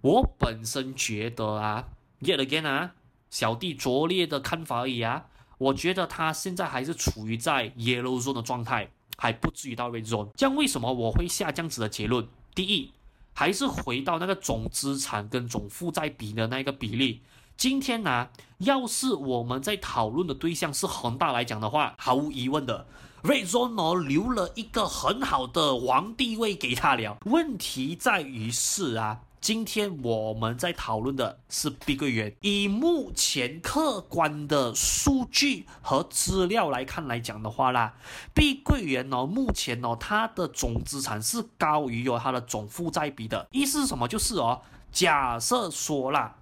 [0.00, 1.84] 我本身觉得啊
[2.22, 2.94] ，yet again 啊，
[3.30, 5.26] 小弟拙劣的看法而已啊，
[5.58, 10.28] 我觉得他现在还是处于在 yellow zone 的状态，还不至于到 red zone。
[10.34, 12.26] 这样为什么我会下这样子的结论？
[12.52, 12.90] 第一，
[13.32, 17.22] 还是回到那个总资产跟总负债比的那个比例。
[17.56, 22.86] 今天呢、要是我们在讨论的对象是恒大来讲的话，毫无疑问的
[23.22, 27.16] ，Red Zone 留了一个很好的皇帝位给他了。
[27.24, 32.34] 问题在于是啊，今天我们在讨论的是碧桂园。
[32.42, 37.94] 以目前客观的数据和资料来看来讲的话啦，
[38.34, 43.46] 碧桂园哦，目前哦，它的总资产是高于有它的总负债比的。
[43.52, 44.06] 意思是什么？
[44.08, 44.60] 就是哦，
[44.92, 46.34] 假设说啦。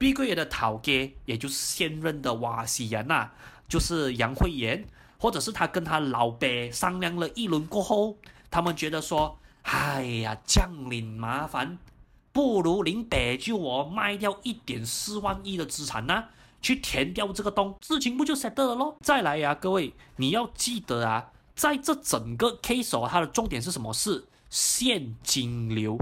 [0.00, 3.28] 碧桂园的头家，也就是现任的瓦西人呐，
[3.68, 4.82] 就是杨惠妍，
[5.18, 8.16] 或者是他跟他老爸商量了一轮过后，
[8.50, 11.76] 他们觉得说，哎呀，降临麻烦，
[12.32, 16.24] 不如您北就我卖掉一点四万亿的资产呐，
[16.62, 18.96] 去填掉这个洞，事情不就 s e t 了咯？
[19.02, 23.92] 再来呀，各位，你要记得啊，在这整个 case 它的重点是什么？
[23.92, 25.98] 是现金流。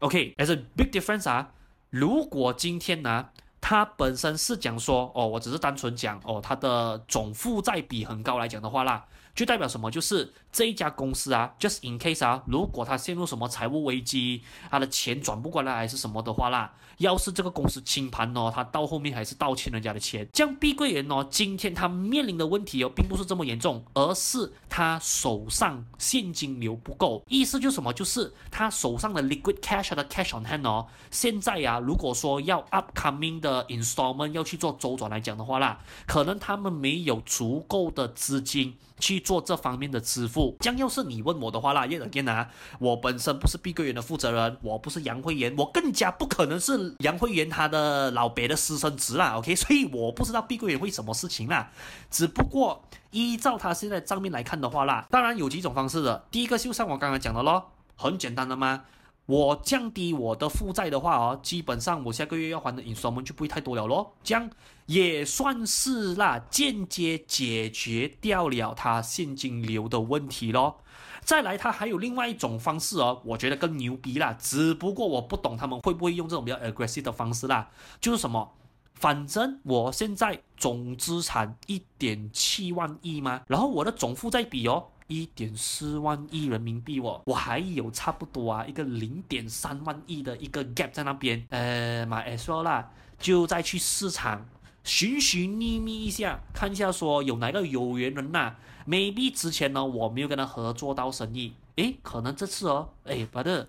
[0.00, 1.52] OK，there's a big difference 啊。
[1.90, 3.28] 如果今天呢，
[3.60, 9.04] 它本身是讲说，哦，我只是单纯讲，哦，它的总负债比很高来讲的话啦。
[9.36, 9.90] 就代表什么？
[9.90, 20.26] 就是这一家公司啊，just in case 啊，如果他陷入什么财务危机，他的钱转不过来还是什么的话啦，要是这个公司清盘哦，他到后面还是倒欠人家的钱。
[20.32, 27.22] 这样碧桂园哦，今天他面临的问题哦，并不是这么严重，而是他手上现金流不够。
[27.28, 27.92] 意思就是什么？
[27.92, 39.26] 就是他手上的 liquid cash 的 cash on hand 哦，现在呀、啊，如果说要 upcoming 的 installment 要去做周转来讲的话啦，可能他们没有足够的资金去。
[39.26, 51.72] 做这方面的支付，将要是你问我的话啦，yet again 啊，我本身不是碧桂园的负责人，我不是杨惠妍，我更加不可能是杨惠妍他的老别的私生子啦，OK， 所以我不知道碧桂园会什么事情啦，
[52.08, 58.84] 只不过依照他现在账面来看的话啦，当然有几种方式的，第一个就像我刚刚讲的咯，很简单的嘛。
[59.26, 64.48] 我降低我的负债的话哦，基本上我下个月要还的 installment 就不会太多了咯，这样
[64.86, 70.78] 也算是啦，间接解决掉了他现金流的问题咯。
[71.22, 77.68] 再来，他还有另外一种方式哦，我觉得更牛逼啦，只不过我不懂他们会不会用这种比较 aggressive 的方式啦，
[78.00, 78.52] 就是什么，
[78.94, 84.86] 反正我现在总资产一点七万亿嘛，然后我的总负债比哦。
[85.08, 94.46] 一点四万亿人民币哦，我还有差不多啊一个零点三万亿的一个 gap 在那边，呃，买 as well 啦，就再去市场
[94.82, 103.66] 寻寻觅觅一下，看一下说有哪个有缘人呐、啊，maybe 之前呢我没有跟他合作到生意，诶，可能这次哦，诶，but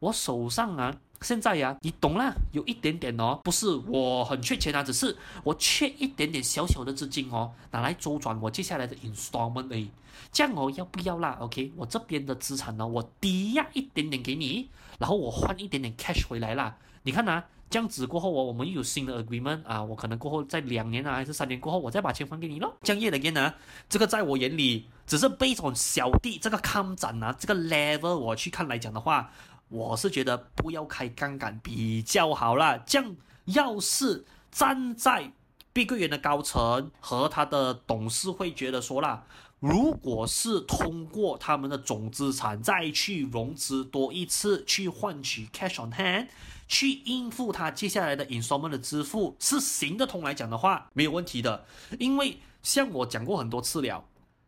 [0.00, 0.94] 我手上啊。
[1.24, 9.88] 现在呀，你懂了，有一点点哦，不是我很缺钱啊，只是我缺一点点小小的资金哦，拿来周转我接下来的 installment 诶，
[10.30, 16.76] 这样哦要不要啦？OK，我这边的资产呢，我抵押一点点给你，然后我换一点点 cash 回来啦。
[17.04, 22.76] 你看呐，这样子过后我我们又有新的 agreement 啊，我可能过后在两年啊还是三年过后，我再把钱还给你咯。
[22.82, 23.54] 这样 yet again 呢，
[23.88, 29.30] 这个在我眼里只是 based on 小弟这个看展啊，这个 level 我去看来讲的话。
[29.68, 32.76] 我是觉得不要开杠杆比较好啦。
[32.86, 35.32] 这样，要是站在
[35.72, 39.24] 碧桂园的高层和他的董事会觉得说啦，
[39.58, 46.28] 如果是通过他们的总资产再去融资多一次去换取 cash on hand，
[46.68, 51.64] 去应付他接下来的 installment 的支付是行得通来讲的话，没有问题的。
[51.98, 54.04] 因为像我讲过很多次了，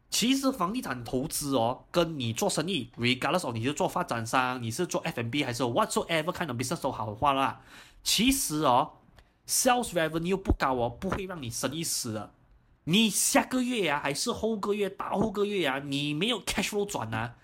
[0.08, 7.60] 其实房地产投资哦，跟你做生意，regardless of 你是做发展商，你是做 F&B 还是 whatsoever kind of business 都好的话啦，
[8.02, 8.92] 其实哦
[9.46, 12.32] ，sales revenue 不高哦，不会让你生意死的。
[12.84, 17.34] 你下个月呀、啊，还是后个月、大后个月呀、你没有 cash flow 转啊，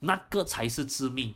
[0.00, 1.34] 那个才是致命。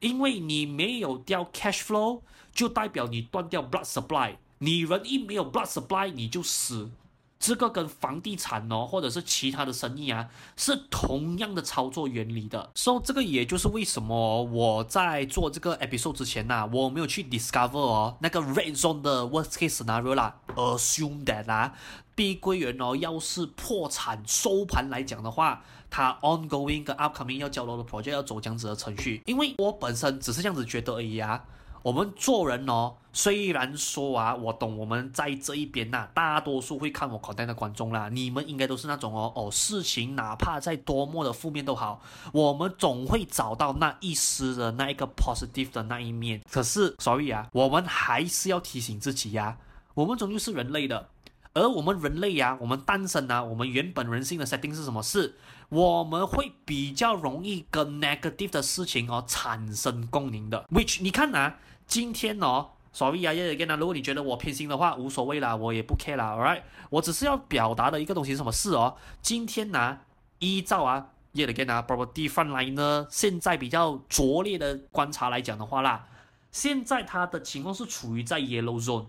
[0.00, 2.20] 因为你没有掉 cash flow，
[2.52, 4.36] 就代表你断掉 blood supply。
[4.58, 6.90] 你人一没有 blood supply，你就死。
[7.38, 12.70] 这个跟房地产哦，或者是其他的生意啊，是同样的操作原理的。
[12.74, 21.74] 所以这个也就是为什么我在做这个 episode 之前呐、啊，我没有去 discover 哦那个 red zone 的 worst case scenario 啦，assume that 啊，
[22.14, 31.44] 碧桂园哦，要是破产收盘来讲的话，它 ongoing 跟 upcoming 要交楼的 project 要走这样子的程序，因为我本身只是这样子觉得而已啊。
[31.88, 42.02] 我们做人哦，虽然说啊，我懂我们在这一边呐、啊，大多数会看我 content 的观众啦，你们应该都是那种哦哦，事情哪怕再多么的负面都好，
[42.34, 46.42] 我们总会找到那一丝的那一个 positive 的那一面。
[46.50, 49.56] 可是，sorry 啊，我们还是要提醒自己呀、
[49.94, 51.08] 我们终究是人类的，
[51.54, 55.02] 而我们人类呀、我们诞生啊，我们原本人性的设定是什么？
[55.02, 55.36] 是
[55.70, 60.66] 我们会比较容易跟 negative 的事情哦产生共鸣的。
[60.70, 61.56] Which 你看啊。
[61.88, 68.94] 今天哦，sorry 啊叶的根啊，如果你觉得我偏心的话，无所谓啦，我也不 care 啦，all right，我只是要表达的一个东西是什么事哦？
[69.22, 69.98] 今天呢、
[70.38, 76.06] 依照啊，yet again 啊，property frontline 呢，现在比较拙劣的观察来讲的话啦，
[76.52, 79.06] 现在它的情况是处于在 yellow zone。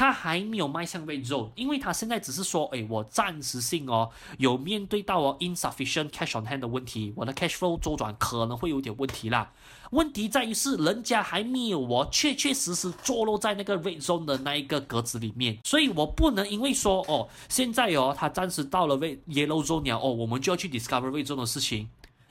[0.00, 9.52] 他还没有迈向 red zone，因为他现在只是说，哎，我暂时性哦，有面对到哦 insufficient cash on hand 的问题，我的 cash flow 周转可能会有点问题啦。
[9.90, 21.86] 问题在于是人家还没有哦，确确实实坐落在那个 red zone 的那一个格子里面，所以我不能因为说哦，现在哦，他暂时到了 red yellow zone 了哦，我们就要去 discover red zone 的事情。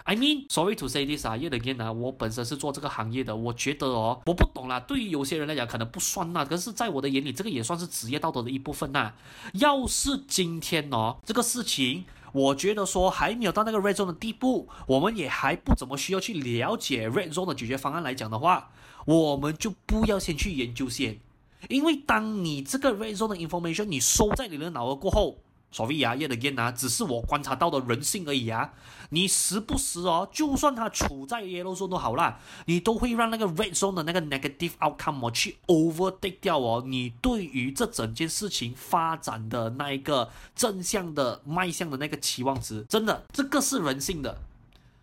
[0.10, 4.80] I mean, sorry to say this 啊，yet again 啊，我本身是做这个行业的，我觉得哦，我不懂啦。
[4.80, 9.14] 对于有些人来讲，可能不算呐，可是在我的眼里，这个也算是职业道德的一部分呐。
[9.54, 18.72] 要是今天哦，这个事情，我觉得说还没有到那个 red zone 的地步，我们也还不怎么需要去了解 red zone 的解决方案来讲的话，
[19.06, 21.20] 我们就不要先去研究先，
[21.68, 25.38] 因为当你这个 red zone 的 information 你收在你的脑儿过后。
[25.72, 28.74] 所谓啊，yet again 啊，只是我观察到的人性而已啊。
[29.12, 36.84] 你时不时哦，就算他处在 yellow zone 都好啦，你都会让那个 red zone 的那个 negative outcome 哦去 overtake 掉哦。
[36.86, 44.38] 你对于这整件事情发展的那一个正向的迈向的那个期望值，真的，这个是人性的。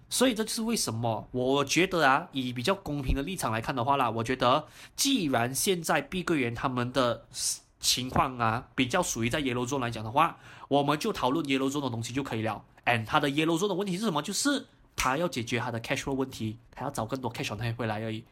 [0.09, 7.25] 所以这就是为什么我觉得啊，以比较公平的立场来看的话啦，我觉得既然现在碧桂园他们的。
[7.79, 10.37] 情况啊，比较属于在 yellow zone 来讲的话，
[10.69, 12.63] 我们就讨论 yellow zone 的东西就可以了。
[12.85, 14.23] And 他的 yellow zone 的问题是什么？
[14.23, 18.25] 就是他要解决他的 cash flow 问题，他要找更多 cash on hand 回来而已，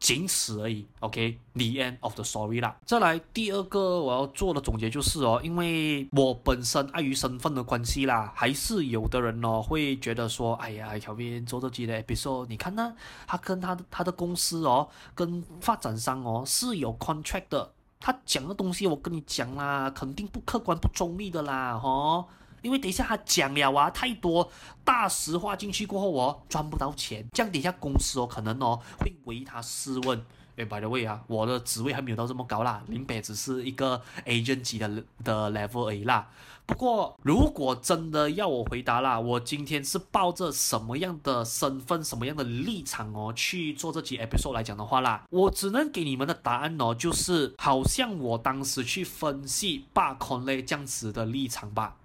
[0.00, 0.86] 仅此而已。
[1.00, 2.76] OK，the end of the story 啦。
[2.84, 12.94] 再来第二个我要做的总结就是哦，因为我本身碍于身份的关系啦，还是有的人哦会觉得说，哎呀，小编做这集的 episode，你看呢，
[13.26, 17.72] 他跟他的他的公司哦，跟发展商哦是有 contract 的。
[18.00, 22.28] 他讲的东西，我跟你讲啦，肯定不客观、不中立的啦，吼！
[22.62, 24.50] 因为等一下他讲了啊，太多
[24.84, 30.20] 大实话进去过后哦，赚不到钱，这样底下公司哦，可能哦会为他试问。
[30.56, 36.28] 哎，by the way 啊，我的职位还没有到这么高啦，林北只是一个 agent 级的的 level 而已啦。
[36.68, 51.96] 不过，如果真的要我回答啦，我今天是抱着什么样的身份、什么样的立场哦去做这集 episode 来讲的话啦，我只能给你们的答案哦，就是好像我当时去分析罢工类这样子的立场吧。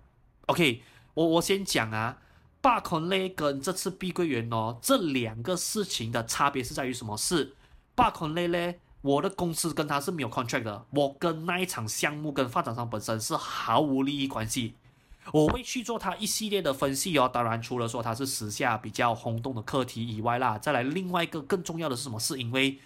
[0.46, 0.82] OK，
[1.14, 2.20] 我我先讲啊，
[2.62, 7.18] 罢工类跟这次碧桂园哦这两个事情的差别是在于什么？
[7.18, 7.54] 是。
[7.96, 14.76] 罢工类嘞，我的公司跟他是没有 contract 的，我跟那一场项目跟发展商本身是毫无利益关系。
[15.32, 22.20] 我会去做他一系列的分析哦，当然除了说他是时下比较轰动的课题以外啦，再来另外一个更重要的是什么？
[22.20, 22.80] 是因为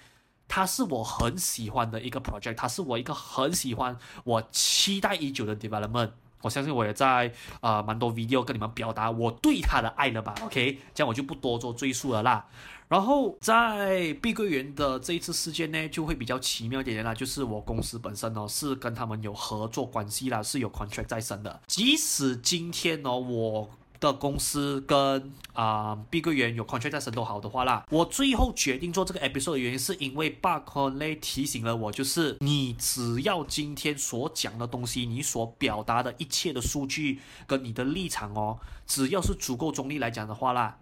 [0.47, 6.11] 他是我很喜欢的一个 project，他是我一个很喜欢、我期待已久的 development。
[6.43, 12.45] 我相信我也在呃蛮多 video 跟你们表达我对他的爱了吧？OK，这样我就不多做赘述了啦。
[12.87, 21.61] 然后在碧桂园的这一次事件呢，就会比较奇妙一点啦，就是我公司本身哦是跟他们有合作关系啦，是有 contract 在身的。
[21.67, 23.69] 即使今天哦我
[23.99, 40.77] 的公司跟啊、碧桂园有 contract 在身都好的话啦，我最后决定做这个 episode 的原因是因为 b u c k o n l e 提醒了我，就是你只要今天所讲的东西，你所表达的一切的数据跟你的立场哦，只要是足够中立来讲的话啦，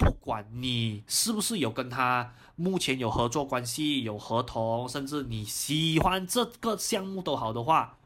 [0.00, 7.98] 不管你是不是有跟他目前有合作关系、有合同，甚至你喜欢这个项目都好的话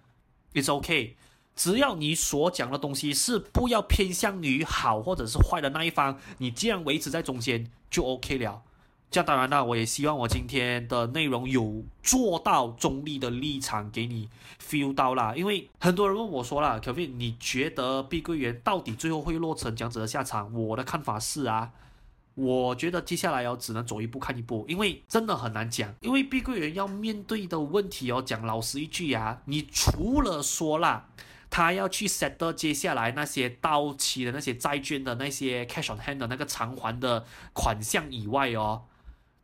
[0.55, 1.17] ，it's OK。
[1.55, 8.61] 只要你所讲的东西是不要偏向于好或者是坏的那一方，你既然维持在中间就 OK 了。
[9.11, 14.29] 这样当然了，我也希望我今天的内容有做到中立的立场给你
[14.61, 15.35] feel 到啦。
[15.37, 20.53] 因为很多人问我说了，Kevin，你觉得碧桂园到底最后会落成这样子的下场？
[20.53, 21.71] 我的看法是啊，
[22.35, 25.95] 我觉得接下来哦只能走一步看一步，因为真的很难讲。
[26.01, 31.07] 因为碧桂园要面对的问题哦，讲老实一句啊，你除了说啦。
[31.51, 38.83] 他要去 set 接下来那些到期的那些债券的那些 cash on hand 的那个偿还的款项以外哦，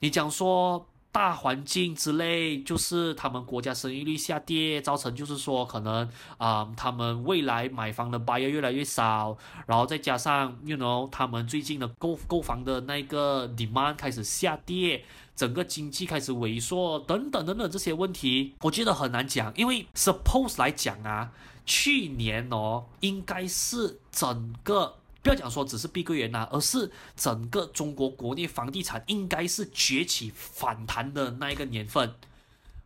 [0.01, 9.37] 你讲说大环境之类，就是他们国家生育率下跌，造成就是说可能啊、他们未来买房的 buyer 越来越少，
[9.67, 15.05] 然后再加上 you know 他们最近的购购房的那个 demand 开始下跌，
[15.37, 21.33] 整个经济开始萎缩等等等等这些问题，我觉得很难讲，因为 suppose 来讲啊。
[21.67, 32.15] 去年哦，应该是整个不要讲说只是碧桂园呐，而是整个中国国内房地产应该是崛起反弹的那一个年份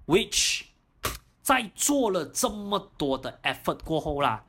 [0.06, 0.62] ，which
[1.42, 4.44] 在做了这么多的 effort 过后啦，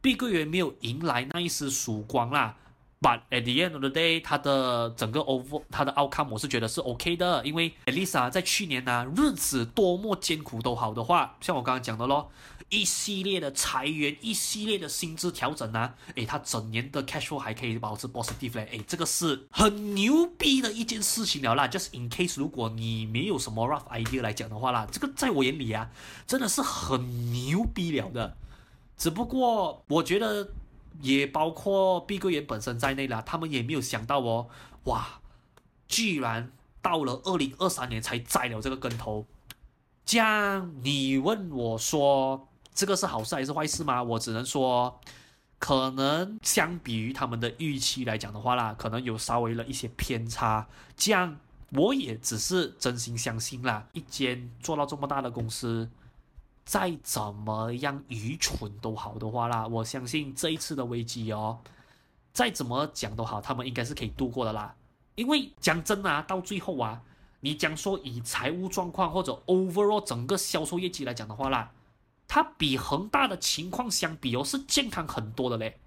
[0.00, 2.56] 碧桂园没有迎来那一丝曙光啦。
[3.02, 12.30] But at the end of the day，它的整个 over 它的 outcome 我是觉得是 OK 的，因为 Elisa，在去年呢、日子多么艰苦都好的话，像我刚刚讲的咯。
[12.68, 21.66] 一系列的裁员，一系列的薪资调整啊，诶，他整年的 cash flow 还可以保持 positive 嘞，诶，这个是很牛逼的一件事情了啦。
[21.66, 25.90] Just in case 如果你没有什么 rough idea 来讲的话啦，这个在我眼里啊，
[26.28, 28.36] 真的是很牛逼了的。
[28.96, 30.52] 只不过我觉得
[31.02, 34.48] 也包括碧桂园本身在内啦，他们也没有想到哦，
[34.84, 35.20] 哇，
[35.88, 36.50] 居然
[36.82, 39.26] 到了二零二三年才栽了这个跟头。
[40.04, 44.02] 这样你问我说，这个是好事还是坏事吗？
[44.02, 45.00] 我只能说，
[45.58, 50.66] 可能相比于他们的预期来讲的话啦，可能有稍微了一些偏差。
[50.96, 51.38] 这样
[51.72, 55.88] 我也只是真心相信啦，一间做到这么大的公司，
[56.64, 61.58] 再怎么样愚蠢都好的话啦，我相信这一次的危机哦，
[62.32, 64.74] 再怎么讲都好，他们应该是可以度过的啦。
[65.16, 67.02] 因为讲真啊，到最后啊，
[67.40, 71.72] 你讲说以财务状况或者 overall 整个销售业绩来讲的话啦。
[72.28, 75.80] 它比恒大的情况相比哦，是健康很多的嘞。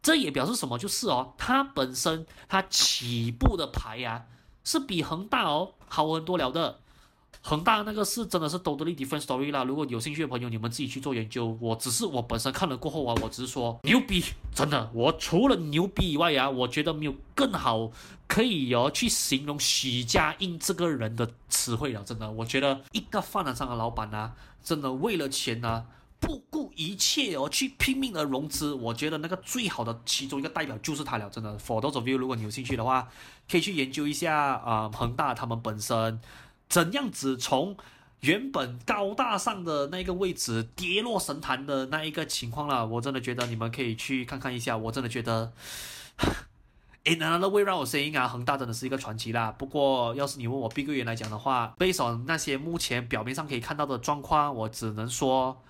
[0.00, 0.78] 这也表示什么？
[0.78, 4.24] 就是哦，它本身它起步的牌呀，
[4.62, 6.78] 是比恒大哦好很多了的。
[7.42, 9.64] 恒大那个是真的是 totally different story 啦。
[9.64, 11.56] 如果有兴趣的朋友，你们自己去做研究。
[11.60, 14.22] 我只是我本身看了过后啊，我只是说牛逼，
[14.54, 14.90] 真的。
[14.92, 17.90] 我除了牛逼以外啊，我觉得没有更好
[18.28, 22.04] 可以哦去形容许家印这个人的词汇了。
[22.04, 24.34] 真的，我觉得一个饭堂上的老板啊。
[24.62, 25.84] 真的为了钱呢、啊，
[26.20, 28.74] 不顾一切哦，去拼命的融资。
[28.74, 31.30] 我觉得那个最好的其中一个代表就是他了。
[31.30, 33.08] 真的，For those of you，如果你有兴趣的话，
[33.50, 36.20] 可以去研究一下啊，恒、大他们本身
[36.70, 37.76] 怎样子从
[38.20, 42.86] 原本高大上的那个位置跌落神坛的那一个情况了。
[42.86, 44.78] 我真的觉得你们可以去看看一下。
[44.78, 45.52] 我真的觉得。
[47.02, 49.50] In another way，让我声音啊，恒大真的是一个传奇啦。
[49.50, 55.62] 不过，要是你问我碧桂园来讲的话，based on 那些目前表面上可以看到的状况，我只能说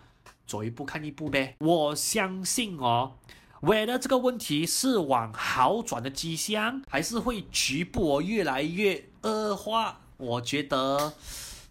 [0.44, 1.55] 走一步看一步呗。
[1.61, 3.12] 我相信哦
[3.61, 11.12] 为了这个问题是往好转的迹象，还是会局部哦越来越恶化，我觉得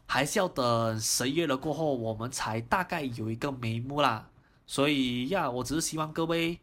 [0.05, 4.27] 还是要等十一月了过后，我们才大概有一个眉目啦。
[4.67, 6.59] 所以呀，我只是希望各位。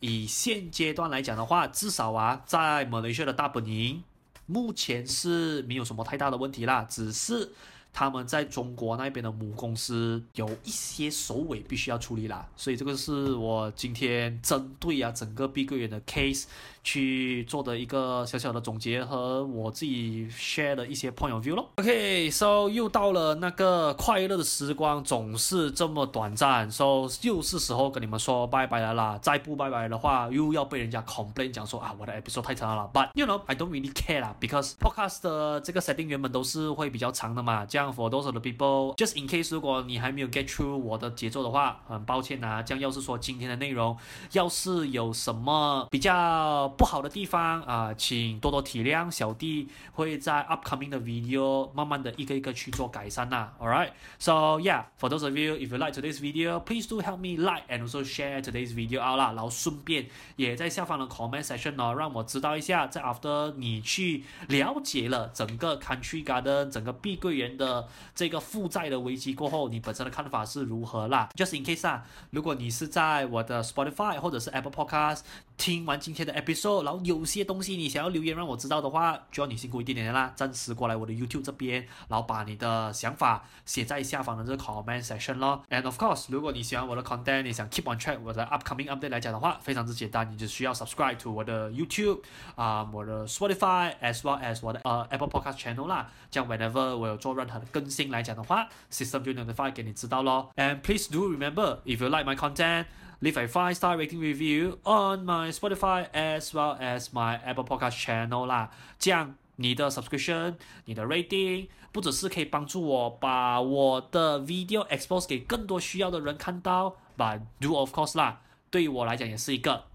[0.00, 4.02] 以现阶段来讲的话，至少啊，在马来西亚的大本营，
[4.46, 7.52] 目前是没有什么太大的问题啦，只是。
[7.96, 16.46] 他们在中国那边的母公司有一些首尾必须要处理啦，所以这个是我今天针对啊整个碧桂园的 case
[16.84, 21.70] 去做的一个小小的总结和我自己 share 的一些 point of view 咯。
[21.76, 29.18] OK，so 又到了那个快乐的时光总是这么短暂，so 又是时候跟你们说拜拜了啦。
[29.22, 32.90] 再不拜拜的话，又要被人家 complain 讲说啊我的 episode 太长了。
[32.92, 37.90] But you know I don't really care 啦，because podcast 的这个设定原本都是会比较长的嘛，这样。
[37.94, 42.60] for those of the people，just in case 如果你还没有 get through 我的节奏的话，很抱歉啊。
[42.62, 43.96] 这样要是说今天的内容
[44.32, 53.52] 要是有什么比较不好的地方啊、请多多体谅，小弟会在 upcoming 的 video 慢慢的一个一个去做改善呐。
[53.60, 58.02] Alright，so yeah，for those of you if you like today's video，please do help me like and also
[58.02, 60.06] share today's video out 啦，然后顺便
[60.36, 75.20] 也在下方的 comment section 哦，让我知道一下，在 after 你去了解了整个 Country Garden 整个碧桂园的这个负债的危机过后，你本身的看法是如何啦？Just in case 啊，如果你是在我的 Spotify 或者是 Apple Podcast
[75.56, 85.62] 听完今天的 episode，然后有些东西你想要留言让我知道的话，就要你辛苦一点点啦，暂时过来我的 YouTube 这边，然后把你的想法写在下方的这个 comment section 咯。
[85.70, 92.20] And of course，如果你喜欢我的 content，你想 keep on track 我的 upcoming update 来讲的话，非常之简单，你就需要 subscribe to 我的 YouTube
[92.56, 96.10] 啊、我的 Spotify，as well as 我的呃 Apple Podcast channel 啦。
[96.30, 100.50] 这样 whenever 我有做任何的更新来讲的话，system 就 notify 给你知道咯。
[100.56, 102.86] And please do remember，if you like my content
[103.23, 107.99] content，leave a five star rating review on my Spotify as well as my Apple Podcast
[107.99, 108.71] channel 啦。
[108.97, 110.55] 这样你的 subscription，
[110.85, 119.85] 你的 rating，不只是可以帮助我把我的 video expose 给更多需要的人看到，but do of course 啦，对于我来讲也是一个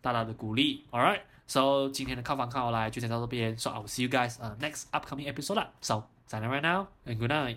[0.00, 0.84] 大大的鼓励。
[0.90, 5.70] Alright，so 今天的看房看好来就先到这边，so I will see you guys uh next upcoming episode 啦。
[5.80, 7.52] So，再见 right now and good night。